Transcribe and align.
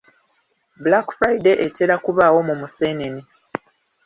Black 0.83 1.07
Friday 1.17 1.57
etera 1.65 1.95
kubaawo 2.05 2.39
mu 2.47 2.55
Museenene. 2.61 3.21